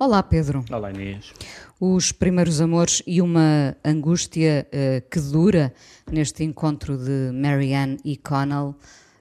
Olá, 0.00 0.22
Pedro. 0.22 0.64
Olá, 0.70 0.90
Inês. 0.90 1.32
Os 1.80 2.12
primeiros 2.12 2.60
amores 2.60 3.02
e 3.06 3.22
uma 3.22 3.76
angústia 3.84 4.66
uh, 4.68 5.08
que 5.08 5.18
dura 5.18 5.72
neste 6.10 6.44
encontro 6.44 6.98
de 6.98 7.30
Marianne 7.32 7.98
e 8.04 8.16
Connell. 8.16 8.76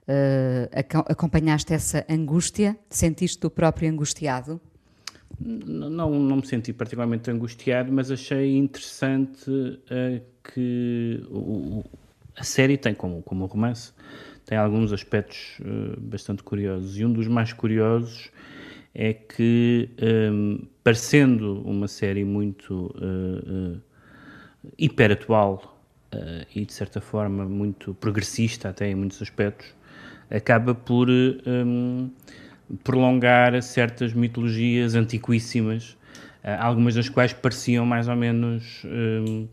Uh, 0.07 1.05
acompanhaste 1.07 1.73
essa 1.73 2.05
angústia? 2.09 2.77
Sentiste 2.89 3.45
o 3.45 3.49
próprio 3.49 3.89
angustiado? 3.89 4.59
Não, 5.39 6.09
não 6.09 6.35
me 6.37 6.45
senti 6.45 6.73
particularmente 6.73 7.31
angustiado, 7.31 7.91
mas 7.91 8.11
achei 8.11 8.57
interessante 8.57 9.49
uh, 9.49 10.21
que 10.53 11.25
o, 11.29 11.83
a 12.35 12.43
série 12.43 12.77
tem, 12.77 12.93
como, 12.93 13.21
como 13.23 13.45
romance, 13.45 13.93
tem 14.45 14.57
alguns 14.57 14.91
aspectos 14.91 15.59
uh, 15.61 15.99
bastante 15.99 16.43
curiosos. 16.43 16.97
E 16.97 17.05
um 17.05 17.11
dos 17.11 17.27
mais 17.27 17.53
curiosos 17.53 18.29
é 18.93 19.13
que, 19.13 19.89
um, 19.99 20.05
ehm, 20.05 20.67
parecendo 20.83 21.61
uma 21.61 21.87
série 21.87 22.23
muito 22.23 22.93
uh, 22.95 23.75
uh, 23.75 23.81
hiperatual 24.77 25.71
e, 26.53 26.63
de 26.63 26.71
certa 26.71 27.01
forma, 27.01 27.43
muito 27.43 27.95
progressista, 27.95 28.69
até 28.69 28.87
em 28.87 28.93
muitos 28.93 29.19
aspectos, 29.19 29.65
acaba 30.29 30.75
por 30.75 31.09
um, 31.09 32.07
prolongar 32.83 33.59
certas 33.63 34.13
mitologias 34.13 34.93
antiquíssimas, 34.93 35.97
algumas 36.59 36.93
das 36.93 37.09
quais 37.09 37.33
pareciam 37.33 37.83
mais 37.83 38.07
ou 38.07 38.15
menos. 38.15 38.83
Um, 38.85 39.47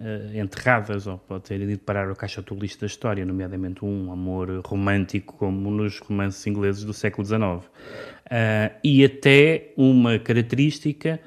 uh, 0.00 0.36
enterradas, 0.36 1.06
ou 1.06 1.18
pode 1.18 1.44
ter 1.44 1.60
ido 1.60 1.78
parar 1.78 2.10
o 2.10 2.16
caixa 2.16 2.42
turista 2.42 2.80
da 2.80 2.86
história, 2.86 3.24
nomeadamente 3.24 3.84
um 3.84 4.12
amor 4.12 4.62
romântico, 4.64 5.36
como 5.36 5.70
nos 5.70 5.98
romances 5.98 6.46
ingleses 6.46 6.84
do 6.84 6.92
século 6.92 7.26
XIX. 7.26 7.40
Uh, 7.40 8.78
e 8.82 9.04
até 9.04 9.72
uma 9.76 10.18
característica 10.18 11.20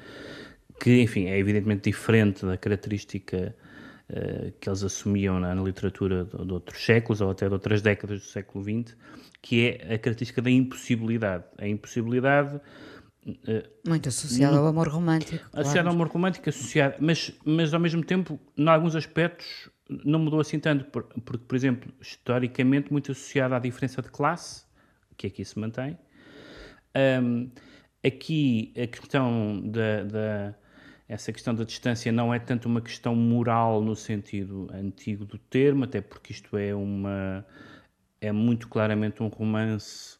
que, 0.80 1.02
enfim, 1.02 1.26
é 1.26 1.38
evidentemente 1.38 1.90
diferente 1.90 2.46
da 2.46 2.56
característica 2.56 3.54
uh, 4.10 4.52
que 4.60 4.68
eles 4.68 4.82
assumiam 4.82 5.40
na, 5.40 5.54
na 5.54 5.62
literatura 5.62 6.24
de, 6.24 6.44
de, 6.44 6.52
outros 6.52 6.84
séculos, 6.84 7.20
ou 7.20 7.30
até 7.30 7.46
de 7.46 7.52
outras 7.52 7.82
décadas 7.82 8.20
do 8.20 8.26
século 8.26 8.64
XX, 8.64 8.96
que 9.42 9.68
é 9.68 9.94
a 9.94 9.98
característica 9.98 10.42
da 10.42 10.50
impossibilidade. 10.50 11.44
A 11.58 11.66
impossibilidade 11.66 12.60
muito 13.86 14.08
associado 14.08 14.56
ao 14.56 14.66
amor 14.66 14.88
romântico. 14.88 15.44
Associado 15.52 15.72
claro. 15.72 15.88
ao 15.88 15.94
amor 15.94 16.08
romântico, 16.08 16.48
associado, 16.48 16.96
mas, 17.00 17.32
mas 17.44 17.74
ao 17.74 17.80
mesmo 17.80 18.02
tempo, 18.02 18.38
em 18.56 18.68
alguns 18.68 18.94
aspectos, 18.94 19.68
não 19.88 20.18
mudou 20.18 20.40
assim 20.40 20.58
tanto, 20.58 20.84
porque, 20.84 21.38
por 21.38 21.56
exemplo, 21.56 21.92
historicamente, 22.00 22.92
muito 22.92 23.12
associado 23.12 23.54
à 23.54 23.58
diferença 23.58 24.02
de 24.02 24.10
classe, 24.10 24.64
que 25.16 25.26
aqui 25.26 25.44
se 25.44 25.58
mantém. 25.58 25.98
Um, 27.22 27.50
aqui, 28.04 28.72
a 28.76 28.86
questão 28.86 29.62
da, 29.64 30.04
da, 30.04 30.54
essa 31.08 31.32
questão 31.32 31.54
da 31.54 31.64
distância 31.64 32.12
não 32.12 32.32
é 32.32 32.38
tanto 32.38 32.66
uma 32.66 32.80
questão 32.80 33.14
moral 33.14 33.82
no 33.82 33.96
sentido 33.96 34.68
antigo 34.72 35.24
do 35.24 35.38
termo, 35.38 35.84
até 35.84 36.00
porque 36.00 36.32
isto 36.32 36.56
é 36.56 36.74
uma 36.74 37.44
é 38.20 38.32
muito 38.32 38.68
claramente 38.68 39.22
um 39.22 39.28
romance 39.28 40.18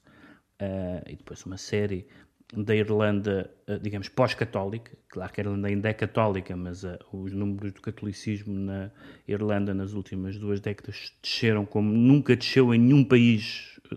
uh, 0.61 1.03
e 1.07 1.17
depois 1.17 1.45
uma 1.45 1.57
série 1.57 2.07
da 2.55 2.75
Irlanda, 2.75 3.51
eh, 3.67 3.79
digamos, 3.79 4.09
pós-católica, 4.09 4.97
claro 5.09 5.33
que 5.33 5.41
a 5.41 5.45
Irlanda 5.45 5.69
ainda 5.69 5.89
é 5.89 5.93
católica, 5.93 6.57
mas 6.57 6.83
uh, 6.83 6.99
os 7.13 7.33
números 7.33 7.73
do 7.73 7.83
catolicismo 7.83 8.59
na 8.59 8.91
Irlanda 9.27 9.75
nas 9.75 9.93
últimas 9.93 10.39
duas 10.39 10.59
décadas 10.59 11.13
desceram 11.23 11.67
como 11.67 11.93
nunca 11.93 12.35
desceu 12.35 12.75
em 12.75 12.79
nenhum 12.79 13.05
país 13.05 13.79
eh, 13.93 13.97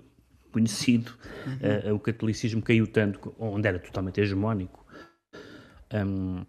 conhecido. 0.52 1.14
Uhum. 1.48 1.92
Uh, 1.92 1.96
o 1.96 2.00
catolicismo 2.00 2.62
caiu 2.62 2.86
tanto, 2.88 3.34
onde 3.40 3.68
era 3.70 3.80
totalmente 3.80 4.20
hegemónico. 4.20 4.86
Um, 5.94 6.46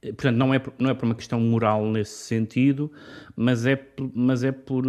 portanto, 0.00 0.36
não 0.36 0.54
é, 0.54 0.62
não 0.78 0.90
é 0.90 0.94
por 0.94 1.04
uma 1.06 1.16
questão 1.16 1.40
moral 1.40 1.84
nesse 1.84 2.26
sentido, 2.26 2.92
mas 3.34 3.66
é, 3.66 3.92
mas 4.14 4.44
é 4.44 4.52
por, 4.52 4.84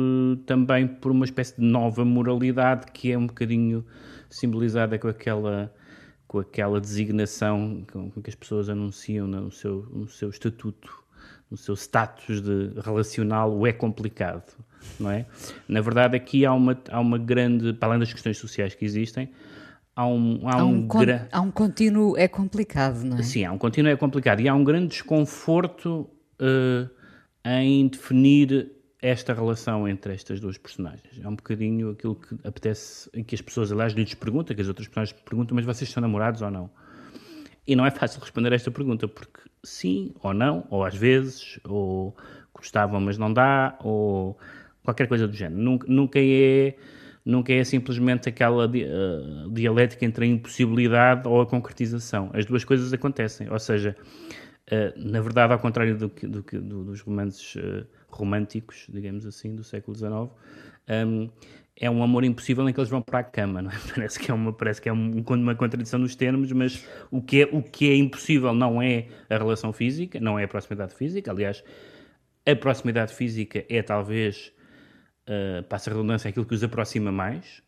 também 0.45 0.88
por 0.88 1.11
uma 1.11 1.25
espécie 1.25 1.59
de 1.59 1.65
nova 1.65 2.05
moralidade 2.05 2.91
que 2.91 3.11
é 3.11 3.17
um 3.17 3.25
bocadinho 3.25 3.83
simbolizada 4.29 4.99
com 4.99 5.07
aquela 5.07 5.73
com 6.33 6.39
aquela 6.39 6.81
designação 6.81 7.85
com, 7.91 8.09
que 8.09 8.27
as 8.27 8.33
pessoas 8.33 8.67
anunciam 8.67 9.27
no 9.27 9.51
seu, 9.51 9.88
no 9.94 10.07
seu 10.07 10.31
estatuto, 10.31 10.91
no 11.49 11.55
seu 11.55 11.75
status 11.75 12.41
de 12.41 12.71
relacional, 12.83 13.55
o 13.55 13.67
é 13.67 13.71
complicado, 13.71 14.51
não 14.99 15.11
é? 15.11 15.27
Na 15.67 15.79
verdade, 15.79 16.17
aqui 16.17 16.44
há 16.44 16.51
uma, 16.51 16.75
há 16.89 16.99
uma 16.99 17.19
grande, 17.19 17.71
para 17.73 17.89
além 17.89 17.99
das 17.99 18.11
questões 18.11 18.39
sociais 18.39 18.73
que 18.73 18.83
existem, 18.83 19.29
há 19.95 20.07
um, 20.07 20.39
há, 20.45 20.55
há 20.55 20.66
um, 20.66 20.79
um 20.79 20.88
há 21.31 21.39
um 21.39 21.51
contínuo 21.51 22.17
é 22.17 22.27
complicado, 22.27 23.03
não 23.03 23.19
é? 23.19 23.21
Sim, 23.21 23.45
há 23.45 23.51
um 23.51 23.57
contínuo 23.59 23.91
é 23.91 23.95
complicado 23.95 24.39
e 24.39 24.47
há 24.47 24.55
um 24.55 24.63
grande 24.63 24.88
desconforto 24.88 26.09
uh, 26.41 26.89
em 27.45 27.88
definir 27.89 28.71
esta 29.03 29.33
relação 29.33 29.85
entre 29.85 30.13
estas 30.13 30.39
duas 30.39 30.57
personagens. 30.57 31.19
É 31.21 31.27
um 31.27 31.35
bocadinho 31.35 31.91
aquilo 31.91 32.15
que 32.15 32.35
apetece, 32.47 33.09
que 33.23 33.35
as 33.35 33.41
pessoas, 33.41 33.69
aliás, 33.69 33.91
lhes 33.91 34.13
perguntam, 34.13 34.55
que 34.55 34.61
as 34.61 34.67
outras 34.69 34.87
personagens 34.87 35.21
perguntam, 35.25 35.53
mas 35.55 35.65
vocês 35.65 35.89
são 35.89 35.99
namorados 35.99 36.41
ou 36.41 36.49
não? 36.49 36.69
E 37.67 37.75
não 37.75 37.85
é 37.85 37.91
fácil 37.91 38.21
responder 38.21 38.53
a 38.53 38.55
esta 38.55 38.71
pergunta, 38.71 39.05
porque 39.05 39.41
sim 39.61 40.13
ou 40.21 40.33
não, 40.33 40.65
ou 40.69 40.85
às 40.85 40.95
vezes, 40.95 41.59
ou 41.65 42.15
gostavam, 42.53 43.01
mas 43.01 43.17
não 43.17 43.31
dá, 43.31 43.77
ou 43.83 44.39
qualquer 44.85 45.07
coisa 45.09 45.27
do 45.27 45.33
género. 45.35 45.61
Nunca, 45.61 45.85
nunca 45.87 46.19
é 46.21 46.75
nunca 47.25 47.53
é 47.53 47.63
simplesmente 47.63 48.29
aquela 48.29 48.67
uh, 48.67 49.49
dialética 49.51 50.05
entre 50.05 50.25
a 50.25 50.27
impossibilidade 50.27 51.27
ou 51.27 51.41
a 51.41 51.45
concretização. 51.45 52.29
As 52.33 52.45
duas 52.45 52.63
coisas 52.63 52.91
acontecem. 52.93 53.49
Ou 53.49 53.59
seja, 53.59 53.95
uh, 54.72 54.94
na 54.96 55.22
verdade, 55.22 55.53
ao 55.53 55.59
contrário 55.59 55.97
do 55.97 56.09
que, 56.09 56.28
do 56.28 56.44
que 56.44 56.57
do, 56.57 56.84
dos 56.84 57.01
romances 57.01 57.56
uh, 57.56 57.85
românticos, 58.09 58.88
digamos 58.90 59.25
assim, 59.25 59.56
do 59.56 59.63
século 59.63 59.97
XIX, 59.97 60.12
um, 61.07 61.29
é 61.75 61.90
um 61.90 62.03
amor 62.03 62.24
impossível 62.24 62.68
em 62.69 62.74
que 62.74 62.79
eles 62.79 62.90
vão 62.90 63.01
para 63.01 63.19
a 63.19 63.24
cama, 63.24 63.62
não 63.62 63.72
é? 63.72 63.74
Parece 63.94 64.19
que 64.19 64.29
é 64.29 64.34
uma, 64.34 64.53
parece 64.53 64.81
que 64.81 64.90
é 64.90 64.94
um, 64.94 65.24
uma 65.28 65.56
contradição 65.56 66.00
nos 66.00 66.16
termos, 66.16 66.51
mas 66.51 66.85
o 67.09 67.22
que, 67.22 67.41
é, 67.41 67.50
o 67.51 67.63
que 67.63 67.90
é 67.90 67.96
impossível 67.96 68.53
não 68.53 68.81
é 68.81 69.07
a 69.29 69.38
relação 69.38 69.74
física, 69.74 70.19
não 70.19 70.38
é 70.38 70.44
a 70.44 70.47
proximidade 70.47 70.94
física, 70.94 71.31
aliás, 71.31 71.63
a 72.45 72.56
proximidade 72.56 73.13
física 73.13 73.66
é 73.69 73.81
talvez, 73.81 74.53
uh, 75.28 75.63
passa 75.63 75.90
a 75.90 75.94
redundância, 75.94 76.30
aquilo 76.30 76.45
que 76.45 76.53
os 76.53 76.63
aproxima 76.63 77.12
mais, 77.12 77.62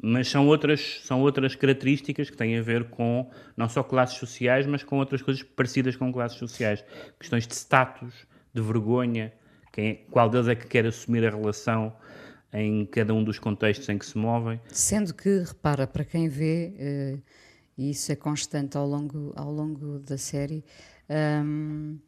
mas 0.00 0.28
são 0.28 0.46
outras, 0.46 1.00
são 1.04 1.20
outras 1.20 1.54
características 1.54 2.30
que 2.30 2.36
têm 2.36 2.58
a 2.58 2.62
ver 2.62 2.84
com 2.90 3.30
não 3.56 3.68
só 3.68 3.82
classes 3.82 4.18
sociais, 4.18 4.66
mas 4.66 4.84
com 4.84 4.98
outras 4.98 5.22
coisas 5.22 5.42
parecidas 5.42 5.96
com 5.96 6.12
classes 6.12 6.38
sociais. 6.38 6.84
Questões 7.18 7.46
de 7.46 7.54
status, 7.54 8.14
de 8.52 8.60
vergonha, 8.60 9.32
quem, 9.72 9.88
é, 9.88 9.94
qual 10.10 10.28
deles 10.28 10.48
é 10.48 10.54
que 10.54 10.66
quer 10.66 10.86
assumir 10.86 11.26
a 11.26 11.30
relação 11.30 11.94
em 12.52 12.86
cada 12.86 13.12
um 13.12 13.22
dos 13.22 13.38
contextos 13.38 13.88
em 13.88 13.98
que 13.98 14.06
se 14.06 14.16
movem? 14.16 14.60
Sendo 14.68 15.12
que, 15.12 15.40
repara, 15.40 15.86
para 15.86 16.04
quem 16.04 16.28
vê, 16.28 16.72
uh, 16.78 17.22
e 17.76 17.90
isso 17.90 18.10
é 18.10 18.16
constante 18.16 18.76
ao 18.76 18.86
longo, 18.86 19.32
ao 19.36 19.52
longo 19.52 19.98
da 19.98 20.16
série, 20.16 20.64
um, 21.44 21.98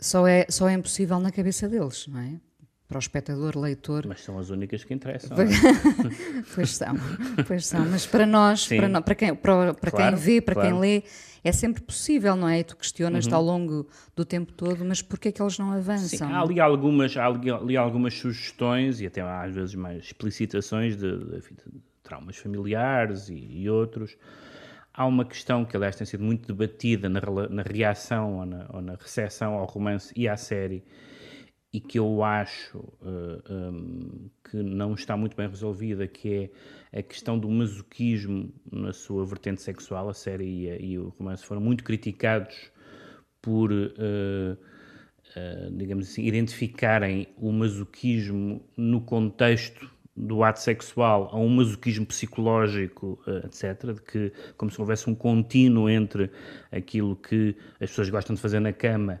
só, 0.00 0.26
é, 0.26 0.46
só 0.48 0.68
é 0.68 0.74
impossível 0.74 1.18
na 1.18 1.30
cabeça 1.30 1.68
deles, 1.68 2.06
não 2.06 2.20
é? 2.20 2.40
Para 2.88 2.96
o 2.96 2.98
espectador, 2.98 3.58
leitor. 3.58 4.06
Mas 4.06 4.22
são 4.22 4.38
as 4.38 4.48
únicas 4.48 4.82
que 4.82 4.94
interessam. 4.94 5.36
pois 6.54 6.74
são, 6.74 6.94
pois 7.46 7.66
são. 7.66 7.84
Mas 7.84 8.06
para 8.06 8.24
nós, 8.24 8.66
para, 8.66 8.88
nós, 8.88 9.04
para, 9.04 9.14
quem, 9.14 9.34
para, 9.34 9.74
para 9.74 9.90
claro, 9.90 10.16
quem 10.16 10.24
vê, 10.24 10.40
para 10.40 10.54
claro. 10.54 10.70
quem 10.70 10.80
lê, 10.80 11.02
é 11.44 11.52
sempre 11.52 11.82
possível, 11.82 12.34
não 12.34 12.48
é? 12.48 12.60
E 12.60 12.64
tu 12.64 12.76
questionas-te 12.76 13.30
uhum. 13.30 13.36
ao 13.36 13.42
longo 13.42 13.86
do 14.16 14.24
tempo 14.24 14.52
todo, 14.52 14.84
mas 14.86 15.02
porquê 15.02 15.28
é 15.28 15.32
que 15.32 15.42
eles 15.42 15.58
não 15.58 15.72
avançam? 15.72 16.26
Sim, 16.28 16.32
há 16.32 16.40
ali 16.40 16.58
algumas, 16.58 17.14
há 17.16 17.26
ali 17.26 17.76
algumas 17.76 18.14
sugestões 18.14 19.02
e 19.02 19.06
até 19.06 19.20
às 19.20 19.54
vezes 19.54 19.74
mais 19.74 20.04
explicitações 20.04 20.96
de, 20.96 21.18
de, 21.18 21.40
de 21.40 21.82
traumas 22.02 22.38
familiares 22.38 23.28
e, 23.28 23.34
e, 23.34 23.68
outros. 23.68 24.16
Há 24.94 25.06
uma 25.06 25.24
questão 25.24 25.64
que, 25.64 25.76
aliás, 25.76 25.94
tem 25.94 26.06
sido 26.06 26.24
muito 26.24 26.48
debatida 26.48 27.08
na, 27.08 27.20
na 27.50 27.62
reação 27.62 28.38
ou 28.38 28.46
na, 28.46 28.66
ou 28.72 28.80
na 28.80 28.94
recepção 28.94 29.54
ao 29.54 29.66
romance 29.66 30.12
e 30.16 30.26
à 30.26 30.36
série, 30.36 30.82
e 31.72 31.80
que 31.80 31.98
eu 31.98 32.22
acho 32.22 32.78
uh, 32.78 33.42
eh, 33.46 33.52
um, 33.52 33.66
ehm, 33.68 34.30
que 34.50 34.56
não 34.56 34.94
está 34.94 35.16
muito 35.16 35.36
bem 35.36 35.48
resolvida, 35.48 36.06
que 36.08 36.50
é 36.92 36.98
a 36.98 37.02
questão 37.02 37.38
do 37.38 37.48
masoquismo 37.50 38.50
na 38.72 38.92
sua 38.92 39.24
vertente 39.26 39.60
sexual. 39.60 40.08
A 40.08 40.14
série 40.14 40.44
e, 40.44 40.70
a, 40.70 40.76
e 40.76 40.98
o 40.98 41.10
romance 41.18 41.44
foram 41.44 41.60
muito 41.60 41.84
criticados 41.84 42.72
por, 43.42 43.70
uh, 43.70 44.56
uh, 44.56 45.76
digamos 45.76 46.08
assim, 46.08 46.24
identificarem 46.24 47.28
o 47.36 47.52
masoquismo 47.52 48.62
no 48.74 49.02
contexto 49.02 49.90
do 50.16 50.42
ato 50.42 50.60
sexual 50.60 51.28
a 51.30 51.38
um 51.38 51.48
masoquismo 51.48 52.04
psicológico, 52.04 53.20
etc., 53.44 53.94
de 53.94 54.02
que 54.02 54.32
como 54.56 54.68
se 54.68 54.80
houvesse 54.80 55.08
um 55.08 55.14
contínuo 55.14 55.88
entre 55.88 56.28
aquilo 56.72 57.14
que 57.14 57.54
as 57.74 57.90
pessoas 57.90 58.10
gostam 58.10 58.34
de 58.34 58.42
fazer 58.42 58.58
na 58.58 58.72
cama 58.72 59.20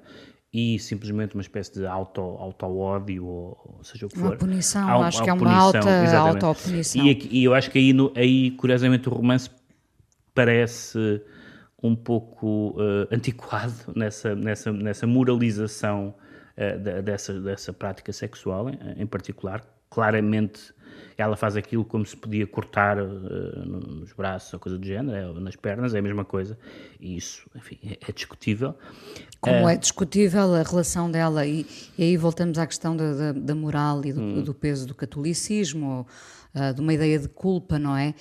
e 0.52 0.78
simplesmente 0.78 1.34
uma 1.34 1.42
espécie 1.42 1.74
de 1.74 1.86
auto-ódio, 1.86 3.26
auto 3.26 3.76
ou, 3.76 3.84
seja 3.84 4.06
o 4.06 4.08
que 4.08 4.18
uma 4.18 4.28
for. 4.28 4.38
Punição, 4.38 5.02
acho 5.02 5.22
que 5.22 5.30
é 5.30 5.32
uma 5.32 5.52
alta 5.52 6.16
auto-punição. 6.16 7.04
E, 7.04 7.28
e, 7.30 7.44
eu 7.44 7.54
acho 7.54 7.70
que 7.70 7.78
aí, 7.78 7.92
no, 7.92 8.12
aí, 8.16 8.50
curiosamente, 8.52 9.08
o 9.08 9.12
romance 9.12 9.50
parece 10.34 11.22
um 11.82 11.94
pouco 11.94 12.70
uh, 12.70 13.06
antiquado 13.10 13.74
nessa, 13.94 14.34
nessa, 14.34 14.72
nessa 14.72 15.06
moralização 15.06 16.14
uh, 16.56 16.78
da, 16.78 17.00
dessa, 17.00 17.38
dessa 17.40 17.72
prática 17.72 18.12
sexual, 18.12 18.70
em, 18.70 19.02
em, 19.02 19.06
particular. 19.06 19.62
Claramente 19.90 20.72
ela 21.16 21.36
faz 21.36 21.56
aquilo 21.56 21.84
como 21.84 22.06
se 22.06 22.16
podia 22.16 22.46
cortar 22.46 22.98
uh, 22.98 23.66
nos 23.66 24.12
braços 24.12 24.52
ou 24.54 24.60
coisa 24.60 24.78
do 24.78 24.86
género, 24.86 25.36
é, 25.36 25.40
nas 25.40 25.56
pernas, 25.56 25.94
é 25.94 25.98
a 25.98 26.02
mesma 26.02 26.24
coisa. 26.24 26.58
E 27.00 27.16
isso, 27.16 27.48
enfim, 27.54 27.78
é, 27.84 27.98
é 28.08 28.12
discutível. 28.12 28.74
Como 29.40 29.68
é 29.68 29.76
discutível 29.76 30.54
a 30.54 30.62
relação 30.62 31.10
dela, 31.10 31.46
e, 31.46 31.64
e 31.96 32.02
aí 32.02 32.16
voltamos 32.16 32.58
à 32.58 32.66
questão 32.66 32.96
da, 32.96 33.14
da, 33.14 33.32
da 33.32 33.54
moral 33.54 34.04
e 34.04 34.12
do, 34.12 34.20
hum. 34.20 34.42
do, 34.42 34.52
peso 34.52 34.86
do 34.86 34.94
catolicismo, 34.94 36.06
de 36.74 36.80
uma 36.80 36.92
ideia 36.92 37.20
de 37.20 37.28
culpa, 37.28 37.78
não 37.78 37.96
é? 37.96 38.14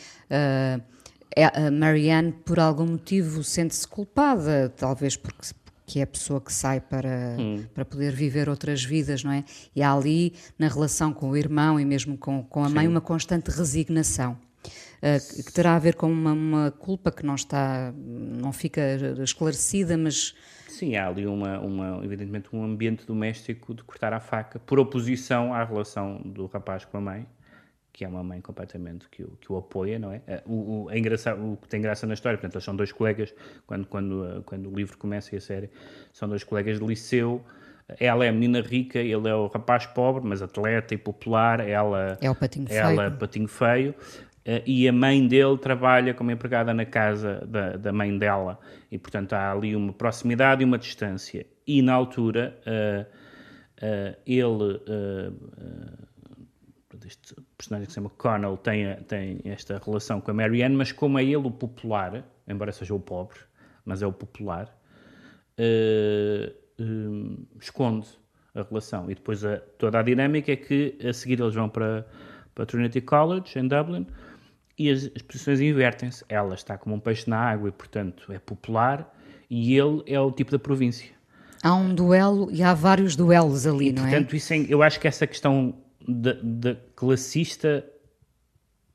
É, 1.35 1.45
a 1.45 1.71
Marianne, 1.71 2.31
por 2.31 2.59
algum 2.59 2.85
motivo, 2.85 3.43
sente-se 3.43 3.87
culpada, 3.87 4.71
talvez 4.75 5.15
porque 5.15 5.53
que 5.87 5.99
é 5.99 6.03
a 6.03 6.07
pessoa 6.07 6.41
que 6.41 6.51
sai 6.51 6.81
para, 6.81 7.37
hum. 7.39 7.63
para 7.73 7.85
poder 7.85 8.13
viver 8.13 8.49
outras 8.49 8.83
vidas, 8.83 9.23
não 9.23 9.31
é? 9.31 9.45
E 9.73 9.81
há 9.81 9.93
ali, 9.93 10.33
na 10.59 10.67
relação 10.67 11.13
com 11.13 11.29
o 11.29 11.37
irmão 11.37 11.79
e 11.79 11.85
mesmo 11.85 12.17
com, 12.17 12.43
com 12.43 12.65
a 12.65 12.69
mãe, 12.69 12.85
Sim. 12.85 12.91
uma 12.91 12.99
constante 12.99 13.49
resignação. 13.49 14.37
Uh, 14.97 15.43
que 15.45 15.53
terá 15.53 15.75
a 15.75 15.79
ver 15.79 15.95
com 15.95 16.11
uma, 16.11 16.33
uma, 16.33 16.71
culpa 16.71 17.09
que 17.09 17.25
não 17.25 17.35
está, 17.35 17.93
não 17.95 18.51
fica 18.51 18.81
esclarecida, 19.23 19.97
mas... 19.97 20.35
Sim, 20.67 20.95
há 20.95 21.07
ali, 21.07 21.25
uma, 21.25 21.59
uma, 21.59 22.03
evidentemente, 22.03 22.49
um 22.53 22.63
ambiente 22.63 23.05
doméstico 23.05 23.73
de 23.73 23.83
cortar 23.83 24.13
a 24.13 24.19
faca, 24.19 24.59
por 24.59 24.79
oposição 24.79 25.53
à 25.53 25.63
relação 25.63 26.21
do 26.23 26.45
rapaz 26.45 26.85
com 26.85 26.97
a 26.97 27.01
mãe, 27.01 27.27
que 27.93 28.05
é 28.05 28.07
uma 28.07 28.23
mãe 28.23 28.39
completamente 28.41 29.07
que 29.09 29.23
o, 29.23 29.29
que 29.41 29.51
o 29.51 29.57
apoia, 29.57 29.97
não 29.97 30.11
é? 30.11 30.21
Eh, 30.27 30.43
o, 30.45 30.85
o, 30.85 30.91
é 30.91 30.97
o 31.33 31.57
que 31.57 31.67
tem 31.67 31.81
graça 31.81 32.05
na 32.05 32.13
história, 32.13 32.37
portanto, 32.37 32.55
eles 32.55 32.63
são 32.63 32.75
dois 32.75 32.91
colegas, 32.91 33.33
quando, 33.65 33.87
quando, 33.87 34.25
eh, 34.27 34.41
quando 34.45 34.69
o 34.71 34.75
livro 34.75 34.97
começa 34.97 35.33
e 35.33 35.37
a 35.37 35.41
série, 35.41 35.69
são 36.13 36.29
dois 36.29 36.43
colegas 36.43 36.79
de 36.79 36.85
liceu, 36.85 37.43
ela 37.99 38.25
é 38.25 38.29
a 38.29 38.33
menina 38.33 38.59
rica, 38.59 38.99
ele 38.99 39.29
é 39.29 39.33
o 39.33 39.47
rapaz 39.47 39.85
pobre, 39.85 40.21
mas 40.27 40.41
atleta 40.41 40.93
e 40.93 40.97
popular, 40.97 41.61
ela 41.61 42.17
é 42.19 42.29
o 42.29 42.35
patinho 42.35 42.67
ela 42.69 43.05
feio. 43.05 43.17
patinho 43.17 43.47
feio, 43.47 43.95
e 44.65 44.87
a 44.87 44.93
mãe 44.93 45.27
dele 45.27 45.57
trabalha 45.57 46.13
como 46.13 46.31
empregada 46.31 46.73
na 46.73 46.85
casa 46.85 47.45
da, 47.47 47.77
da 47.77 47.91
mãe 47.91 48.17
dela, 48.17 48.59
e 48.91 48.97
portanto 48.97 49.33
há 49.33 49.51
ali 49.51 49.75
uma 49.75 49.93
proximidade 49.93 50.61
e 50.61 50.65
uma 50.65 50.77
distância. 50.77 51.45
E 51.65 51.81
na 51.81 51.93
altura, 51.93 52.57
uh, 52.65 53.05
uh, 53.83 54.17
ele... 54.25 54.81
Este 57.05 57.35
personagem 57.57 57.85
que 57.85 57.93
se 57.93 57.95
chama 57.95 58.09
Connell 58.09 58.57
tem, 58.57 58.95
tem 59.03 59.39
esta 59.45 59.79
relação 59.85 60.19
com 60.19 60.29
a 60.31 60.33
Marianne, 60.33 60.75
mas 60.75 60.91
como 60.91 61.17
é 61.17 61.23
ele 61.23 61.37
o 61.37 61.51
popular, 61.51 62.21
embora 62.45 62.69
seja 62.73 62.93
o 62.93 62.99
pobre, 62.99 63.37
mas 63.85 64.01
é 64.01 64.07
o 64.07 64.11
popular, 64.11 64.77
uh, 65.57 66.53
esconde 67.61 68.07
a 68.53 68.63
relação. 68.63 69.09
E 69.09 69.15
depois 69.15 69.45
a, 69.45 69.57
toda 69.77 69.99
a 69.99 70.01
dinâmica 70.03 70.51
é 70.51 70.57
que 70.57 70.97
a 71.01 71.13
seguir 71.13 71.39
eles 71.39 71.55
vão 71.55 71.69
para, 71.69 72.05
para 72.53 72.65
Trinity 72.65 72.99
College, 72.99 73.57
em 73.57 73.69
Dublin, 73.69 74.05
e 74.77 74.89
as, 74.89 75.09
as 75.15 75.21
posições 75.21 75.59
invertem-se. 75.59 76.23
Ela 76.29 76.55
está 76.55 76.77
como 76.77 76.95
um 76.95 76.99
peixe 76.99 77.29
na 77.29 77.37
água 77.37 77.69
e, 77.69 77.71
portanto, 77.71 78.31
é 78.31 78.39
popular, 78.39 79.13
e 79.49 79.77
ele 79.77 80.03
é 80.05 80.19
o 80.19 80.31
tipo 80.31 80.51
da 80.51 80.59
província. 80.59 81.11
Há 81.63 81.73
um 81.73 81.93
duelo 81.93 82.49
e 82.51 82.61
há 82.61 82.73
vários 82.73 83.15
duelos 83.15 83.65
ali, 83.65 83.89
e, 83.89 83.91
não 83.91 84.03
portanto, 84.03 84.35
é? 84.35 84.39
Portanto, 84.39 84.69
é, 84.69 84.73
eu 84.73 84.83
acho 84.83 84.99
que 84.99 85.07
essa 85.07 85.25
questão 85.25 85.73
da, 86.07 86.75
classista 86.95 87.83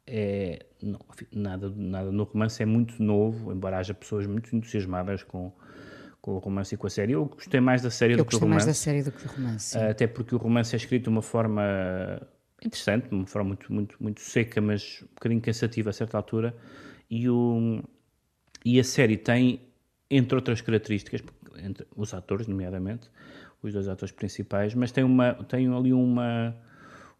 é 0.06 0.64
não, 0.82 0.98
nada, 1.32 1.72
nada 1.74 2.10
no 2.10 2.24
romance 2.24 2.62
é 2.62 2.66
muito 2.66 3.02
novo, 3.02 3.52
embora 3.52 3.78
haja 3.78 3.94
pessoas 3.94 4.26
muito 4.26 4.54
entusiasmadas 4.54 5.22
com, 5.22 5.52
com 6.20 6.32
o 6.32 6.38
romance 6.38 6.74
e 6.74 6.78
com 6.78 6.86
a 6.86 6.90
série. 6.90 7.12
Eu 7.12 7.24
gostei 7.26 7.60
mais 7.60 7.82
da 7.82 7.90
série 7.90 8.14
Eu 8.14 8.18
do 8.18 8.24
que 8.24 8.34
romance. 8.34 8.48
mais 8.48 8.66
da 8.66 8.74
série 8.74 9.02
do 9.02 9.12
que 9.12 9.26
do 9.26 9.32
romance. 9.32 9.70
Sim. 9.70 9.78
Até 9.78 10.06
porque 10.06 10.34
o 10.34 10.38
romance 10.38 10.74
é 10.74 10.76
escrito 10.76 11.04
de 11.04 11.08
uma 11.08 11.22
forma 11.22 11.62
interessante, 12.66 13.08
de 13.08 13.14
uma 13.14 13.26
forma 13.26 13.48
muito, 13.48 13.72
muito, 13.72 13.96
muito 14.00 14.20
seca, 14.20 14.60
mas 14.60 15.00
um 15.02 15.14
bocadinho 15.14 15.40
cansativa 15.40 15.90
a 15.90 15.92
certa 15.92 16.16
altura. 16.16 16.54
E, 17.10 17.28
o, 17.28 17.82
e 18.64 18.80
a 18.80 18.84
série 18.84 19.16
tem, 19.16 19.60
entre 20.10 20.36
outras 20.36 20.60
características, 20.60 21.22
entre 21.58 21.86
os 21.96 22.14
atores, 22.14 22.46
nomeadamente, 22.46 23.10
os 23.62 23.72
dois 23.72 23.88
atores 23.88 24.12
principais, 24.12 24.74
mas 24.74 24.90
tem, 24.92 25.04
uma, 25.04 25.34
tem 25.34 25.68
ali 25.72 25.92
uma 25.92 26.56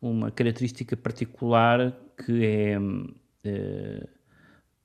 uma 0.02 0.32
característica 0.32 0.96
particular 0.96 1.96
que 2.26 2.44
é, 2.44 2.78
uh, 2.78 4.08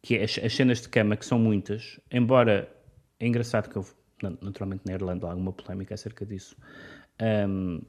que 0.01 0.15
é 0.15 0.23
as, 0.23 0.37
as, 0.37 0.53
cenas 0.53 0.79
de 0.79 0.89
cama, 0.89 1.17
que 1.17 1.25
são 1.25 1.39
muitas, 1.39 1.99
embora 2.11 2.71
é 3.19 3.27
engraçado 3.27 3.67
que 3.67 3.77
houve, 3.77 3.91
naturalmente 4.21 4.83
na 4.85 4.93
Irlanda 4.93 5.25
há 5.25 5.31
alguma 5.31 5.51
polémica 5.51 5.95
acerca 5.95 6.23
disso, 6.23 6.55
um, 7.49 7.81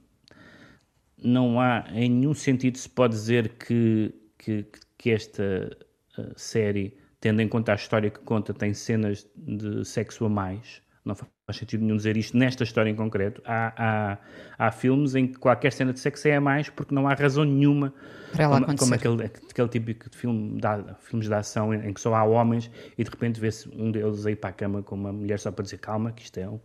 não 1.23 1.61
há 1.61 1.85
em 1.93 2.09
nenhum 2.09 2.35
sentido 2.35 2.79
se 2.79 2.88
pode 2.88 3.15
dizer 3.15 3.50
que, 3.50 4.15
que, 4.38 4.67
que 4.97 5.11
esta 5.11 5.76
uh, 6.19 6.32
série, 6.37 6.97
tendo 7.20 7.43
em 7.43 7.49
conta 7.49 7.73
a 7.73 7.75
história 7.75 8.11
que 8.11 8.20
conta, 8.20 8.55
tem 8.55 8.73
cenas 8.73 9.26
de 9.37 9.85
sexo 9.85 10.25
a 10.25 10.29
mais, 10.29 10.82
não 11.05 11.15
faz 11.15 11.29
sentido 11.56 11.82
nenhum 11.82 11.97
dizer 11.97 12.17
isto 12.17 12.37
nesta 12.37 12.62
história 12.62 12.91
em 12.91 12.94
concreto. 12.94 13.41
Há, 13.44 13.73
há, 13.76 14.19
há 14.59 14.70
filmes 14.70 15.15
em 15.15 15.26
que 15.26 15.38
qualquer 15.38 15.73
cena 15.73 15.93
de 15.93 16.00
sexo 16.00 16.29
é 16.29 16.37
a 16.37 16.41
mais 16.41 16.69
porque 16.69 16.94
não 16.94 17.09
há 17.09 17.15
razão 17.15 17.44
nenhuma 17.44 17.94
para 18.32 18.44
ela 18.44 18.55
como, 18.55 18.64
acontecer. 18.64 18.99
como 18.99 19.23
aquele, 19.23 19.32
aquele 19.50 19.69
típico 19.69 20.11
de 20.11 20.17
filme 20.17 20.61
de, 20.61 20.94
filmes 21.00 21.26
de 21.26 21.35
ação 21.35 21.73
em, 21.73 21.88
em, 21.88 21.94
que 21.94 22.00
só 22.00 22.14
há 22.14 22.23
homens 22.23 22.71
e 22.97 23.03
de 23.03 23.11
repente 23.11 23.41
vê-se 23.41 23.69
um 23.71 23.91
deles 23.91 24.26
aí 24.26 24.37
para 24.37 24.50
a 24.50 24.53
cama 24.53 24.82
com 24.82 24.94
uma 24.94 25.12
mulher 25.12 25.38
só 25.38 25.50
para 25.50 25.64
dizer 25.64 25.79
calma, 25.79 26.12
que 26.12 26.23
isto 26.23 26.38
é 26.38 26.49
um, 26.49 26.61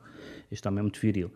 isto 0.52 0.68
é 0.68 0.72
muito 0.72 1.00
viril. 1.00 1.32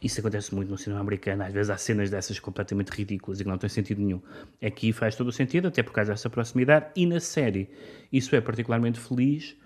Isso 0.00 0.20
acontece 0.20 0.54
muito 0.54 0.70
no 0.70 0.78
cinema 0.78 1.00
americano, 1.00 1.42
às 1.42 1.52
vezes 1.52 1.70
há 1.70 1.76
cenas 1.76 2.08
dessas 2.08 2.38
completamente 2.38 2.90
ridículas 2.90 3.40
e 3.40 3.44
que 3.44 3.50
não 3.50 3.58
têm 3.58 3.68
sentido 3.68 4.00
nenhum. 4.00 4.20
Aqui 4.62 4.92
faz 4.92 5.16
todo 5.16 5.28
o 5.28 5.32
sentido, 5.32 5.68
até 5.68 5.82
por 5.82 5.92
causa 5.92 6.12
dessa 6.12 6.30
proximidade, 6.30 6.86
e 6.94 7.04
na 7.04 7.18
série 7.18 7.68
isso 8.12 8.34
é 8.36 8.40
particularmente 8.40 9.00
feliz 9.00 9.56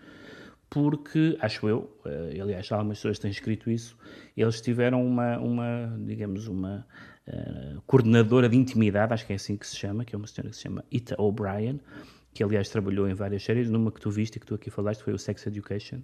porque, 0.73 1.37
acho 1.38 1.69
eu, 1.69 1.94
uh, 2.06 2.43
aliás, 2.43 2.73
algumas 2.73 2.96
pessoas 2.96 3.19
têm 3.19 3.31
escrito 3.31 3.70
isso, 3.70 3.94
eles 4.34 4.58
tiveram 4.58 5.06
uma, 5.06 5.38
uma 5.38 5.94
digamos, 6.06 6.49
uma 6.49 6.87
uh, 7.29 7.82
coordenadora 7.87 8.49
de 8.49 8.56
intimidade, 8.56 9.12
acho 9.12 9.26
que 9.26 9.34
é 9.34 9.37
assim 9.37 9.55
que 9.55 9.67
se 9.67 9.76
chama, 9.76 10.02
que 10.02 10.14
é 10.14 10.19
uma 10.19 10.26
senhora 10.26 10.49
que 10.49 10.56
se 10.56 10.62
chama 10.62 10.82
Ita 10.90 11.14
O'Brien, 11.20 11.79
que 12.32 12.43
aliás 12.43 12.70
trabalhou 12.70 13.06
em 13.06 13.12
várias 13.12 13.43
séries, 13.43 13.69
numa 13.69 13.93
que 13.93 14.00
tu 14.00 14.11
viste 14.11 14.37
e 14.37 14.40
que 14.40 14.46
tu 14.46 14.55
aqui 14.55 14.70
falaste 14.70 15.02
foi 15.02 15.12
o 15.12 15.19
Sex 15.19 15.46
Education, 15.46 16.01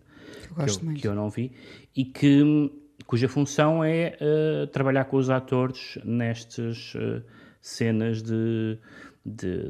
que 0.55 0.71
eu, 0.71 0.95
que 0.95 1.09
eu, 1.09 1.15
não 1.15 1.31
vi, 1.31 1.51
e 1.97 2.05
que, 2.05 2.71
cuja 3.07 3.29
função 3.29 3.83
é 3.85 4.17
uh, 4.21 4.67
trabalhar 4.69 5.05
com 5.05 5.17
os 5.17 5.31
atores 5.31 5.99
nestas 6.05 6.95
cenas 7.61 8.23
de 8.23 8.79
de, 9.25 9.63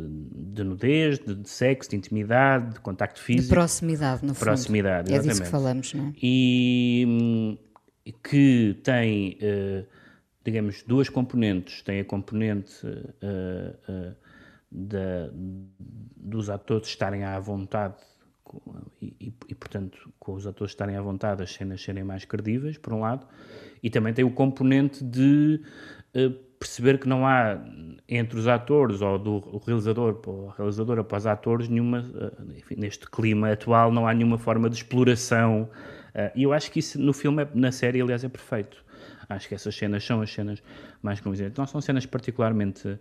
de 0.55 0.63
nudez, 0.63 1.19
de, 1.19 1.35
de, 1.35 1.49
sexo, 1.49 1.91
de 1.91 1.97
intimidade, 1.97 2.75
de 2.75 2.81
contacto 2.81 3.21
físico. 3.21 3.49
De 3.49 3.55
proximidade, 3.55 4.25
no 4.25 4.35
fundo. 4.35 4.45
Proximidade, 4.45 5.13
exatamente. 5.13 5.27
É 5.27 5.31
disso 5.31 5.43
que 5.43 5.49
falamos, 5.49 5.95
não 5.95 6.09
é? 6.09 6.13
E 6.21 7.79
que 8.23 8.79
tem, 8.83 9.39
uh, 9.43 9.87
digamos, 10.45 10.83
duas 10.83 11.09
componentes. 11.09 11.83
Tem 11.83 12.01
a 12.01 12.05
componente 12.05 12.87
uh, 12.87 14.11
uh, 14.11 14.17
da, 14.71 15.31
dos 16.17 16.49
atores 16.49 16.89
estarem 16.89 17.25
à 17.25 17.39
vontade 17.39 17.97
e, 19.01 19.15
e, 19.21 19.33
e, 19.49 19.55
portanto, 19.55 20.13
com 20.19 20.35
os 20.35 20.47
atores 20.47 20.73
estarem 20.73 20.97
à 20.97 21.03
vontade, 21.03 21.43
as 21.43 21.53
cenas 21.53 21.83
serem 21.83 22.05
mais 22.05 22.25
credíveis, 22.25 22.79
por 22.79 22.93
um 22.93 23.01
lado, 23.01 23.27
e 23.83 23.91
também 23.91 24.13
tem 24.13 24.25
o 24.25 24.31
componente 24.31 25.05
de 25.05 25.61
perceber 26.59 26.99
que 26.99 27.09
não 27.09 27.27
há 27.27 27.59
entre 28.09 28.39
os 28.39 28.49
atores 28.49 29.01
ou 29.01 29.19
do 29.19 29.63
realizador 29.65 30.21
ou 30.27 30.49
realizadora 30.49 31.05
para 31.05 31.19
os 31.19 31.27
atores 31.27 31.69
nenhuma, 31.69 32.05
eh, 32.15 32.59
enfim, 32.59 32.75
neste 32.77 33.09
clima 33.09 33.53
atual, 33.53 33.93
não 33.93 34.07
há 34.07 34.15
nenhuma 34.15 34.39
forma 34.39 34.69
de 34.69 34.77
exploração. 34.77 35.69
Eh, 36.15 36.33
e 36.37 36.43
eu 36.43 36.53
acho 36.53 36.71
que 36.71 36.81
isso 36.81 37.01
no 37.01 37.13
filme, 37.13 37.43
é, 37.43 37.49
na 37.55 37.71
série, 37.71 38.01
aliás, 38.01 38.25
é 38.25 38.29
perfeito. 38.29 38.85
Acho 39.29 39.49
que 39.49 39.55
essas 39.55 39.77
cenas 39.77 40.05
são 40.05 40.21
as 40.21 40.33
cenas 40.33 40.63
mais 41.03 41.21
convincentes. 41.21 41.57
Não 41.59 41.67
são 41.67 41.81
cenas 41.81 42.07
particularmente 42.07 42.99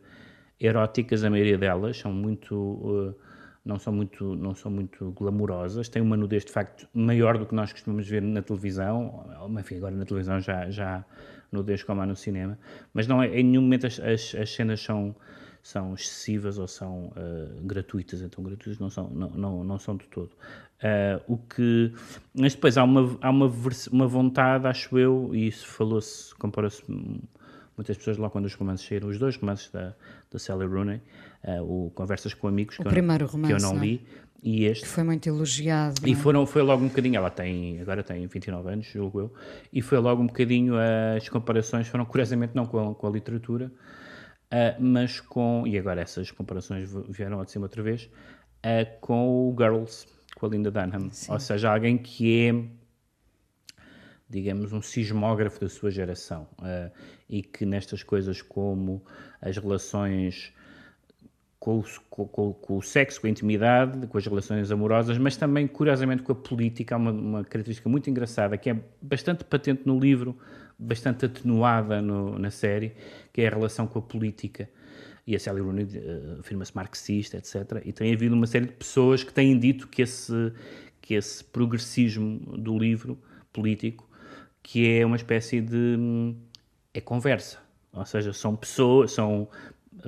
eróticas, 0.60 1.24
a 1.24 1.30
maioria 1.30 1.58
delas, 1.58 1.98
são 1.98 2.12
muito. 2.12 3.16
Não 3.68 3.78
são 3.78 3.92
muito, 3.92 4.36
não 4.36 4.56
são 4.56 4.72
muito 4.72 5.12
glamourosas, 5.12 5.90
têm 5.90 6.02
uma 6.02 6.16
nudez 6.16 6.46
de 6.46 6.52
facto 6.54 6.88
maior 6.94 7.38
do 7.38 7.46
que 7.46 7.54
nós 7.54 7.74
costumamos 7.74 8.08
ver 8.08 8.22
na 8.22 8.42
televisão, 8.42 9.26
enfim, 9.60 9.76
agora 9.76 9.94
na 9.94 10.06
televisão 10.06 10.40
já, 10.40 10.70
já 10.70 11.06
nudez 11.52 11.84
como 11.84 12.02
há 12.02 12.06
no 12.06 12.16
cinema, 12.16 12.58
mas 12.94 13.08
não 13.08 13.22
é, 13.22 13.28
em 13.28 13.44
nenhum 13.44 13.62
momento 13.62 13.86
as, 13.86 14.00
as, 14.00 14.34
as 14.36 14.50
cenas 14.56 14.80
são, 14.82 15.14
são 15.62 15.94
excessivas 15.94 16.58
ou 16.58 16.68
são 16.68 17.08
uh, 17.08 17.62
gratuitas, 17.64 18.22
então 18.22 18.42
gratuitas 18.42 18.80
não 18.80 18.90
são, 18.90 19.10
não, 19.10 19.30
não, 19.32 19.64
não 19.66 19.78
são 19.78 19.98
de 19.98 20.08
todo. 20.08 20.32
Uh, 20.78 21.22
o 21.28 21.38
que, 21.38 21.92
mas 22.34 22.56
depois 22.56 22.78
há 22.78 22.86
uma, 22.86 23.18
há 23.20 23.30
uma, 23.30 23.52
uma 23.92 24.08
vontade, 24.08 24.66
acho 24.66 24.98
eu, 24.98 25.32
e 25.34 25.48
isso 25.48 25.68
falou-se, 25.68 26.34
compara-se 26.36 26.84
muitas 27.76 27.98
pessoas 27.98 28.18
lá 28.18 28.30
quando 28.30 28.46
os 28.46 28.56
romances 28.56 28.88
saíram, 28.88 29.10
os 29.10 29.20
dois 29.20 29.36
romances 29.36 29.70
da, 29.72 29.94
da 30.32 30.40
Sally 30.40 30.66
Rooney, 30.66 31.02
o 31.62 31.92
Conversas 31.96 32.34
com 32.34 32.48
Amigos, 32.48 32.77
o 32.80 32.84
que, 32.84 32.88
eu, 32.88 33.27
romance, 33.27 33.54
que 33.54 33.54
eu 33.54 33.60
não, 33.60 33.74
não 33.74 33.82
li, 33.82 34.06
e 34.44 34.66
este. 34.66 34.84
Que 34.84 34.89
foi 34.89 35.04
muito 35.04 35.27
elogiado. 35.27 36.08
E 36.08 36.12
é? 36.12 36.16
foram, 36.16 36.46
foi 36.46 36.62
logo 36.62 36.84
um 36.84 36.88
bocadinho, 36.88 37.16
ela 37.16 37.30
tem, 37.30 37.82
agora 37.82 38.04
tem 38.04 38.25
29 38.27 38.70
anos, 38.70 38.86
julgo 38.86 39.20
eu, 39.20 39.34
e 39.74 39.82
foi 39.82 39.98
logo 39.98 40.22
um 40.22 40.27
bocadinho, 40.27 40.75
as 41.16 41.27
comparações 41.30 41.88
foram 41.88 42.06
curiosamente 42.06 42.56
não 42.56 42.66
com 42.66 42.92
a, 42.92 42.96
com 42.96 43.08
a 43.08 43.10
literatura, 43.10 43.72
uh, 44.51 44.82
mas 44.82 45.20
com, 45.20 45.63
e 45.66 45.77
agora 45.77 46.01
essas 46.01 46.32
comparações 46.32 46.92
vieram 47.10 47.39
ao 47.39 47.46
de 47.46 47.51
cima 47.51 47.66
outra 47.66 47.82
vez, 47.82 48.10
uh, 48.66 49.00
com 49.01 49.50
o 49.50 49.56
Girls, 49.58 50.08
com 50.36 50.46
a 50.46 50.50
Linda 50.50 50.72
Dunham. 50.72 51.10
Sim. 51.12 51.32
Ou 51.32 51.39
seja, 51.39 51.72
alguém 51.72 51.98
que 51.98 52.48
é, 52.48 53.84
digamos, 54.30 54.72
um 54.72 54.82
sismógrafo 54.82 55.60
da 55.60 55.70
sua 55.70 55.89
geração 55.89 56.48
uh, 56.60 56.92
e 57.27 57.42
que 57.42 57.66
nestas 57.66 58.04
coisas 58.04 58.42
como 58.42 59.04
as 59.42 59.58
relações 59.58 60.54
com 61.60 61.84
com, 62.10 62.54
com 62.54 62.78
o, 62.78 62.82
sexo, 62.82 63.22
com 63.22 63.28
a 63.28 63.30
intimidade, 63.30 64.08
com 64.08 64.18
as 64.18 64.26
relações 64.26 64.72
amorosas, 64.72 65.18
mas 65.18 65.36
também, 65.36 65.68
curiosamente, 65.68 66.24
com 66.24 66.32
a 66.32 66.36
política. 66.36 66.96
Há 66.96 66.98
uma, 66.98 67.12
uma 67.12 67.44
característica 67.44 67.90
muito 67.90 68.10
engraçada 68.10 68.58
que 68.58 68.70
é 68.70 68.80
bastante 69.02 69.44
patente 69.44 69.84
no 69.86 70.00
livro, 70.00 70.38
bastante 70.78 71.26
atenuada 71.26 72.02
no, 72.02 72.38
na 72.38 72.52
série, 72.52 72.94
que 73.34 73.42
é 73.42 73.48
a 73.48 73.50
relação 73.50 73.88
com 73.88 74.00
a 74.00 74.02
política. 74.02 74.70
E 75.26 75.36
a 75.36 75.40
Sally 75.40 75.60
Rooney 75.60 75.84
uh, 75.84 76.40
afirma-se 76.40 76.74
marxista, 76.74 77.38
etc. 77.38 77.82
E 77.84 77.92
tem 77.92 78.14
havido 78.14 78.34
uma 78.34 78.48
série 78.48 78.68
de 78.68 78.74
pessoas 78.74 79.24
que 79.24 79.34
têm 79.34 79.58
dito 79.60 79.88
que 79.88 80.02
esse, 80.02 80.54
que 81.02 81.16
esse 81.16 81.44
progressismo 81.44 82.40
do 82.58 82.78
livro 82.78 83.20
político, 83.52 84.08
que 84.64 84.88
é 84.90 85.06
uma 85.06 85.18
espécie 85.18 85.60
de... 85.60 85.96
Hum, 85.98 86.36
é 86.94 87.02
conversa. 87.02 87.60
Ou 87.92 88.06
seja, 88.06 88.32
são 88.32 88.56
pessoas, 88.56 89.12
são 89.12 89.50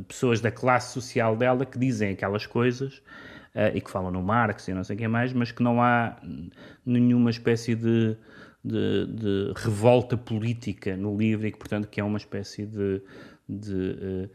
pessoas 0.08 0.42
da 0.42 0.52
classe 0.52 0.94
social 0.94 1.36
dela 1.36 1.66
que 1.66 1.78
dizem 1.78 2.12
aquelas 2.12 2.46
coisas 2.46 3.02
uh, 3.56 3.76
e 3.76 3.82
que 3.82 3.90
falam 3.90 4.12
no 4.12 4.22
Marx 4.22 4.68
e 4.68 4.74
não 4.74 4.84
sei 4.84 4.96
o 4.96 5.00
que 5.00 5.08
mais, 5.08 5.34
mas 5.34 5.52
que 5.52 5.64
não 5.64 5.82
há 5.82 6.18
nenhuma 6.86 7.30
espécie 7.30 7.76
de, 7.76 8.16
de, 8.64 9.06
de, 9.08 9.54
revolta 9.56 10.18
política 10.18 10.96
no 10.96 11.18
livro 11.18 11.48
e 11.48 11.52
que, 11.52 11.58
portanto, 11.58 11.88
que 11.88 12.00
é 12.00 12.04
uma 12.04 12.18
espécie 12.18 12.66
de, 12.66 13.02
de 13.48 13.74
uh, 13.74 14.30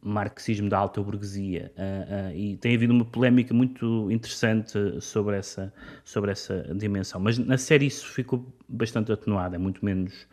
marxismo 0.00 0.68
da 0.68 0.78
alta 0.78 1.02
burguesia. 1.02 1.72
Uh, 1.76 2.36
e 2.36 2.56
tem 2.56 2.74
havido 2.74 2.92
uma 2.92 3.04
polémica 3.04 3.52
muito 3.52 4.10
interessante 4.10 5.00
sobre 5.00 5.36
essa, 5.36 5.72
sobre 6.04 6.30
essa 6.30 6.62
dimensão. 6.74 7.20
Mas 7.20 7.36
na 7.38 7.58
série 7.58 7.86
isso 7.86 8.06
ficou 8.06 8.46
bastante 8.68 9.12
atenuado, 9.12 9.54
é 9.54 9.58
muito 9.58 9.84
menos... 9.84 10.26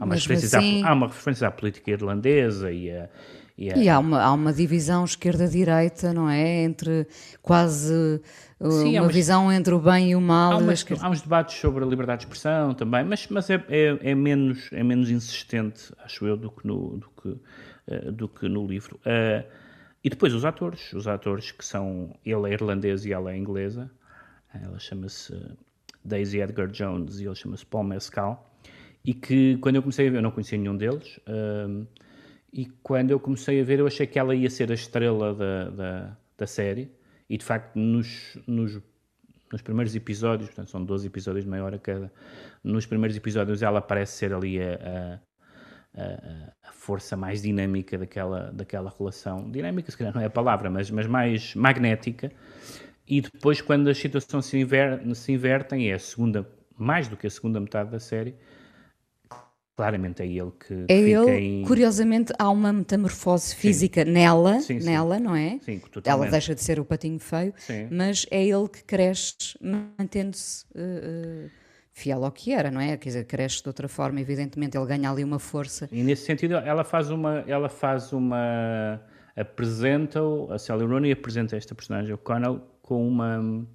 Há 0.00 0.04
uma, 0.04 0.14
referência 0.14 0.58
assim... 0.58 0.82
à, 0.82 0.88
há 0.88 0.94
uma 0.94 1.06
referência 1.06 1.46
à 1.46 1.50
política 1.50 1.90
irlandesa 1.92 2.72
e 2.72 2.90
a, 2.90 3.08
Yeah. 3.58 3.82
E 3.82 3.88
há 3.88 3.98
uma, 3.98 4.20
há 4.20 4.32
uma 4.32 4.52
divisão 4.52 5.04
esquerda-direita, 5.04 6.12
não 6.12 6.28
é? 6.28 6.62
Entre 6.62 7.06
quase 7.42 8.20
uh, 8.58 8.70
Sim, 8.70 8.98
uma 8.98 9.08
visão 9.08 9.52
entre 9.52 9.74
o 9.74 9.78
bem 9.78 10.10
e 10.10 10.16
o 10.16 10.20
mal. 10.20 10.52
Há, 10.52 10.56
umas, 10.56 10.84
há, 11.00 11.10
uns 11.10 11.20
debates 11.20 11.56
sobre 11.56 11.84
a 11.84 11.86
liberdade 11.86 12.20
de 12.20 12.26
expressão 12.26 12.74
também, 12.74 13.04
mas, 13.04 13.26
mas 13.28 13.50
é, 13.50 13.62
é, 13.68 13.98
é, 14.10 14.14
menos, 14.14 14.68
é 14.72 14.82
menos 14.82 15.10
insistente, 15.10 15.92
acho 16.02 16.26
eu, 16.26 16.36
do 16.36 16.50
que 16.50 16.66
no, 16.66 16.96
do 16.96 17.10
que, 17.10 17.28
uh, 17.28 18.12
do 18.12 18.28
que 18.28 18.48
no 18.48 18.66
livro. 18.66 18.98
Uh, 19.06 19.46
e 20.02 20.10
depois 20.10 20.34
os 20.34 20.44
atores, 20.44 20.92
os 20.92 21.06
atores 21.06 21.52
que 21.52 21.64
são, 21.64 22.16
ele 22.24 22.50
é 22.50 22.54
irlandês 22.54 23.04
e 23.04 23.12
ela 23.12 23.32
é 23.32 23.36
inglesa, 23.36 23.90
ela 24.52 24.78
chama-se 24.78 25.32
Daisy 26.04 26.40
Edgar 26.40 26.68
Jones 26.68 27.20
e 27.20 27.26
ele 27.26 27.34
chama-se 27.34 27.64
Paul 27.64 27.84
Mescal, 27.84 28.50
e 29.04 29.14
que 29.14 29.56
quando 29.58 29.76
eu 29.76 29.82
comecei 29.82 30.08
a 30.08 30.10
ver, 30.10 30.16
eu 30.16 30.22
não 30.22 30.30
conhecia 30.30 30.58
nenhum 30.58 30.76
deles, 30.76 31.18
uh, 31.18 31.86
e 32.52 32.66
quando 32.82 33.10
eu 33.10 33.18
comecei 33.18 33.60
a 33.60 33.64
ver, 33.64 33.78
eu 33.78 33.86
achei 33.86 34.06
que 34.06 34.18
ela 34.18 34.34
ia 34.34 34.50
ser 34.50 34.70
a 34.70 34.74
estrela 34.74 35.34
da, 35.34 35.70
da, 35.70 36.16
da 36.36 36.46
série. 36.46 36.92
E 37.28 37.38
de 37.38 37.44
facto, 37.44 37.78
nos, 37.78 38.36
nos, 38.46 38.78
nos, 39.50 39.62
primeiros 39.62 39.96
episódios, 39.96 40.50
portanto, 40.50 40.70
são 40.70 40.84
12 40.84 41.06
episódios 41.06 41.44
de 41.44 41.50
meia 41.50 41.64
hora 41.64 41.78
cada, 41.78 42.12
nos 42.62 42.84
primeiros 42.84 43.16
episódios 43.16 43.62
ela 43.62 43.80
parece 43.80 44.18
ser 44.18 44.34
ali 44.34 44.60
a, 44.60 45.18
a, 45.94 46.48
a, 46.68 46.72
força 46.72 47.16
mais 47.16 47.40
dinâmica 47.40 47.96
daquela, 47.96 48.52
daquela 48.52 48.94
relação. 48.98 49.50
Dinâmica, 49.50 49.90
se 49.90 49.96
calhar 49.96 50.14
não 50.14 50.20
é 50.20 50.26
a 50.26 50.30
palavra, 50.30 50.68
mas, 50.68 50.90
mas 50.90 51.06
mais 51.06 51.54
magnética. 51.54 52.30
E 53.08 53.22
depois, 53.22 53.62
quando 53.62 53.88
as 53.88 53.96
situações 53.96 54.44
se, 54.44 54.58
inver, 54.58 55.00
se 55.14 55.32
invertem, 55.32 55.90
é 55.90 55.94
a 55.94 55.98
segunda, 55.98 56.46
mais 56.76 57.08
do 57.08 57.16
que 57.16 57.26
a 57.26 57.30
segunda 57.30 57.58
metade 57.58 57.90
da 57.90 57.98
série, 57.98 58.34
claramente 59.76 60.22
é 60.22 60.26
ele 60.26 60.52
que, 60.66 60.84
é 60.88 60.98
ele, 60.98 61.30
em... 61.30 61.64
curiosamente 61.64 62.32
há 62.38 62.50
uma 62.50 62.72
metamorfose 62.72 63.54
física 63.54 64.04
sim. 64.04 64.10
nela, 64.10 64.60
sim, 64.60 64.80
sim. 64.80 64.86
nela, 64.86 65.18
não 65.18 65.34
é? 65.34 65.58
Sim, 65.62 65.78
totalmente. 65.78 66.08
Ela 66.08 66.30
deixa 66.30 66.54
de 66.54 66.62
ser 66.62 66.78
o 66.78 66.84
patinho 66.84 67.18
feio, 67.18 67.54
mas 67.90 68.26
é 68.30 68.44
ele 68.44 68.68
que 68.68 68.84
cresce 68.84 69.56
mantendo-se 69.60 70.64
uh, 70.74 71.46
uh, 71.46 71.50
fiel 71.92 72.24
ao 72.24 72.30
que 72.30 72.52
era, 72.52 72.70
não 72.70 72.80
é? 72.80 72.96
Quer 72.96 73.08
dizer, 73.08 73.24
cresce 73.24 73.62
de 73.62 73.68
outra 73.68 73.88
forma, 73.88 74.20
evidentemente 74.20 74.76
ele 74.76 74.86
ganha 74.86 75.10
ali 75.10 75.24
uma 75.24 75.38
força. 75.38 75.88
E 75.90 76.02
nesse 76.02 76.26
sentido 76.26 76.54
ela 76.54 76.84
faz 76.84 77.10
uma, 77.10 77.44
ela 77.46 77.68
faz 77.68 78.12
uma 78.12 79.00
apresenta 79.34 80.20
a 80.50 80.58
Sally 80.58 80.84
Rooney 80.84 81.12
apresenta 81.12 81.56
esta 81.56 81.74
personagem, 81.74 82.12
o 82.12 82.18
Connell, 82.18 82.60
com 82.82 83.08
uma 83.08 83.66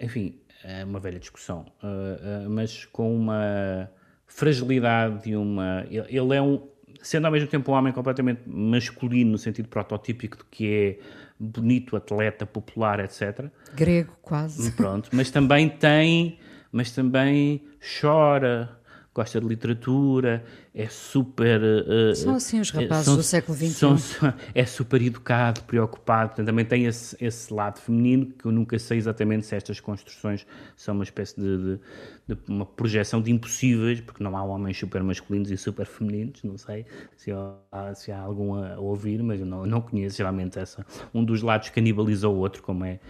enfim, 0.00 0.40
é 0.64 0.84
uma 0.84 0.98
velha 0.98 1.18
discussão, 1.18 1.66
uh, 1.82 2.48
mas 2.48 2.84
com 2.86 3.14
uma 3.14 3.90
fragilidade 4.26 5.30
e 5.30 5.36
uma. 5.36 5.86
Ele 5.90 6.34
é 6.34 6.42
um. 6.42 6.66
Sendo 7.02 7.26
ao 7.26 7.32
mesmo 7.32 7.48
tempo 7.48 7.70
um 7.70 7.74
homem 7.74 7.92
completamente 7.92 8.42
masculino, 8.46 9.32
no 9.32 9.38
sentido 9.38 9.68
prototípico 9.68 10.38
de 10.38 10.44
que 10.50 10.74
é 10.74 10.98
bonito, 11.38 11.96
atleta, 11.96 12.44
popular, 12.44 13.00
etc. 13.00 13.46
Grego, 13.74 14.16
quase. 14.20 14.72
Pronto, 14.72 15.10
mas 15.12 15.30
também 15.30 15.68
tem. 15.68 16.38
Mas 16.72 16.90
também 16.90 17.62
chora, 18.00 18.75
gosta 19.16 19.40
de 19.40 19.46
literatura, 19.46 20.44
é 20.74 20.86
super. 20.88 21.58
Uh, 21.62 22.14
são 22.14 22.34
assim 22.34 22.60
os 22.60 22.70
rapazes 22.70 23.06
são, 23.06 23.16
do 23.16 23.22
século 23.22 23.56
XXI. 23.56 23.70
São, 23.70 23.96
é 24.54 24.66
super 24.66 25.00
educado, 25.00 25.62
preocupado, 25.62 26.28
portanto, 26.28 26.46
também 26.46 26.66
tem 26.66 26.84
esse, 26.84 27.16
esse, 27.18 27.52
lado 27.52 27.80
feminino 27.80 28.26
que 28.26 28.44
eu 28.44 28.52
nunca 28.52 28.78
sei 28.78 28.98
exatamente 28.98 29.46
se 29.46 29.56
estas 29.56 29.80
construções 29.80 30.46
são 30.76 30.94
uma 30.94 31.04
espécie 31.04 31.40
de, 31.40 31.56
de, 31.56 31.80
de, 32.28 32.38
uma 32.46 32.66
projeção 32.66 33.22
de 33.22 33.32
impossíveis, 33.32 34.02
porque 34.02 34.22
não 34.22 34.36
há 34.36 34.44
homens 34.44 34.78
super 34.78 35.02
masculinos 35.02 35.50
e 35.50 35.56
super 35.56 35.86
femininos, 35.86 36.42
não 36.42 36.58
sei 36.58 36.84
se 37.16 37.32
há, 37.32 37.94
se 37.94 38.12
há 38.12 38.20
algum 38.20 38.54
a, 38.54 38.78
ouvir, 38.78 39.22
mas 39.22 39.40
eu 39.40 39.46
não, 39.46 39.64
não 39.64 39.80
conheço 39.80 40.18
geralmente 40.18 40.58
essa. 40.58 40.84
Um 41.14 41.24
dos 41.24 41.40
lados 41.40 41.70
canibaliza 41.70 42.28
o 42.28 42.36
outro, 42.36 42.62
como 42.62 42.84
é, 42.84 43.00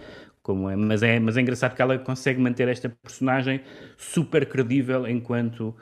como 0.47 0.69
é, 0.69 0.77
mas 0.77 1.03
é, 1.03 1.19
mas 1.19 1.35
é 1.35 1.41
engraçado 1.41 1.75
que 1.75 1.81
ela 1.81 1.99
consegue 1.99 2.39
manter 2.39 2.69
esta 2.69 2.87
personagem 2.87 3.59
super 3.97 4.47
credível 4.47 5.05
enquanto 5.05 5.75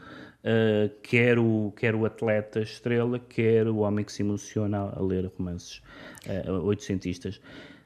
uh, 0.43 0.89
quer, 1.03 1.37
o, 1.37 1.71
quer 1.77 1.93
o 1.93 2.03
atleta 2.03 2.61
estrela, 2.61 3.19
quer 3.19 3.67
o 3.67 3.77
homem 3.77 4.03
que 4.03 4.11
se 4.11 4.23
emociona 4.23 4.79
a, 4.79 4.99
ler 4.99 5.31
romances 5.37 5.83
uh, 6.25 6.51
oitocentistas. 6.63 7.35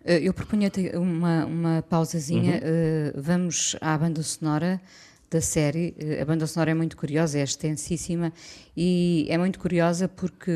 Uh, 0.06 0.12
eu 0.22 0.34
propunha-te 0.34 0.96
uma, 0.96 1.46
uma 1.46 1.82
pausazinha, 1.82 2.62
uhum. 2.64 3.22
vamos 3.22 3.76
à 3.82 3.98
banda 3.98 4.24
sonora 4.24 4.80
da 5.30 5.42
série. 5.42 5.96
A 6.22 6.26
banda 6.26 6.48
sonora 6.48 6.72
é 6.72 6.74
muito 6.74 6.98
curiosa, 6.98 7.38
é 7.40 7.44
extensíssima 7.44 8.34
e 8.76 9.28
é 9.30 9.38
muito 9.38 9.60
curiosa 9.60 10.08
porque 10.08 10.52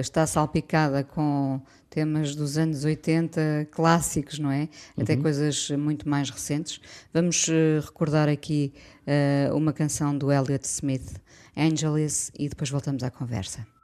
está 0.00 0.26
salpicada 0.26 1.04
com 1.04 1.60
temas 1.96 2.36
dos 2.36 2.58
anos 2.58 2.84
80 2.84 3.68
clássicos, 3.70 4.38
não 4.38 4.50
é? 4.50 4.68
Uhum. 4.96 5.02
Até 5.02 5.16
coisas 5.16 5.70
muito 5.70 6.06
mais 6.06 6.28
recentes. 6.28 6.78
Vamos 7.10 7.48
uh, 7.48 7.80
recordar 7.82 8.28
aqui 8.28 8.74
uh, 9.06 9.56
uma 9.56 9.72
canção 9.72 10.16
do 10.16 10.30
Elliott 10.30 10.66
Smith, 10.66 11.18
Angeles, 11.56 12.30
e 12.38 12.50
depois 12.50 12.68
voltamos 12.68 13.02
à 13.02 13.10
conversa. 13.10 13.75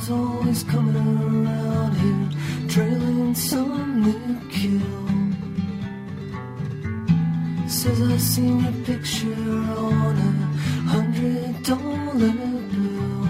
Someone's 0.00 0.34
always 0.34 0.62
coming 0.64 0.96
around 0.96 1.94
here, 1.96 2.68
trailing 2.68 3.34
some 3.34 4.02
new 4.02 4.40
kill. 4.48 5.08
says 7.68 8.00
I 8.00 8.16
seen 8.18 8.60
your 8.60 8.72
picture 8.84 9.34
on 9.34 10.16
a 10.16 10.32
hundred 10.92 11.62
dollar 11.64 12.32
bill. 12.70 13.26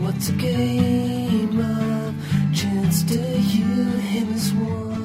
What's 0.00 0.30
a 0.30 0.32
game 0.32 1.60
of 1.60 2.14
chance 2.54 3.02
to 3.04 3.18
you? 3.18 3.72
Him 4.12 4.32
as 4.32 4.52
one 4.54 5.02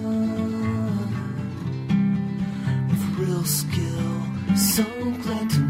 with 2.90 3.20
real 3.20 3.44
skill. 3.44 4.22
So 4.56 4.84
glad 5.24 5.50
to 5.50 5.67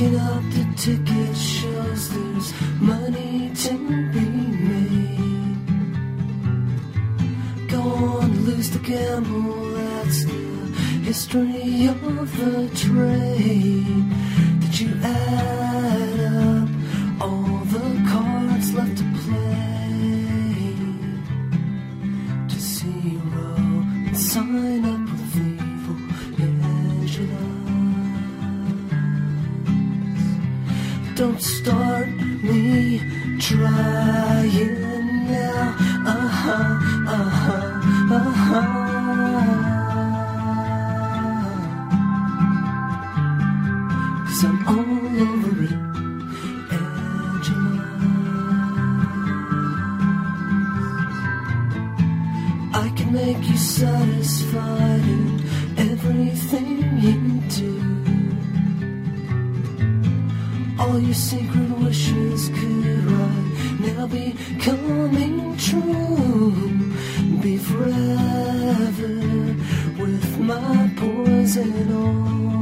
Picking 0.00 0.18
up 0.18 0.42
the 0.44 0.64
ticket 0.78 1.36
shows 1.36 2.08
there's 2.08 2.54
money 2.80 3.52
to 3.54 3.72
be 4.14 4.26
made. 4.70 5.58
Go 7.68 7.82
on, 7.82 8.46
lose 8.46 8.70
the 8.70 8.78
gamble, 8.78 9.74
that's 9.74 10.24
the 10.24 10.40
history 11.04 11.86
of 11.86 12.00
the 12.00 12.70
trade. 12.74 14.08
Did 14.60 14.80
you 14.80 14.90
add 15.02 16.20
up 16.32 16.68
all 17.20 17.58
the 17.74 17.86
cards 18.08 18.72
left 18.72 18.96
to 18.96 19.04
play? 19.20 20.76
To 22.48 22.58
zero 22.58 23.54
and 24.06 24.16
sign 24.16 24.84
up 24.86 24.89
Don't 31.20 31.38
start 31.38 32.08
me 32.42 32.98
trying 33.38 34.80
now. 35.30 35.76
Uh 36.06 36.28
huh, 36.40 36.78
uh 37.06 37.28
huh, 37.40 38.14
uh 38.14 38.32
huh. 38.32 39.69
amar 70.52 70.90
pues 70.96 71.56
el 71.56 71.92
hombre. 71.92 72.59